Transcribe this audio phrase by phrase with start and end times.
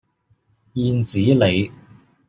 [0.73, 1.71] 燕子里